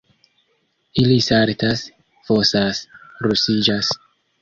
[1.01, 1.85] Ili saltas,
[2.31, 2.83] fosas,
[3.27, 3.97] ruliĝas.